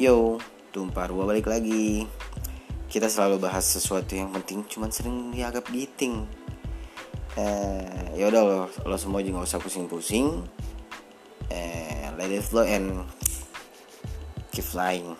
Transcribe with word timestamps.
Yo, 0.00 0.40
tumpah 0.72 1.12
ruah 1.12 1.28
balik 1.28 1.44
lagi. 1.44 2.08
Kita 2.88 3.04
selalu 3.04 3.36
bahas 3.36 3.68
sesuatu 3.68 4.16
yang 4.16 4.32
penting, 4.32 4.64
cuman 4.64 4.88
sering 4.88 5.28
dianggap 5.28 5.68
giting. 5.68 6.24
Eh, 7.36 8.16
ya 8.16 8.32
udah 8.32 8.40
lo, 8.40 8.58
lo 8.88 8.96
semua 8.96 9.20
juga 9.20 9.44
gak 9.44 9.52
usah 9.52 9.60
pusing-pusing. 9.60 10.40
Eh, 11.52 12.08
let 12.16 12.32
it 12.32 12.40
flow 12.40 12.64
and 12.64 13.04
keep 14.48 14.64
flying. 14.64 15.12